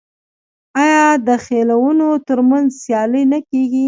[0.83, 3.79] آیا د خیلونو ترمنځ سیالي نه کیږي؟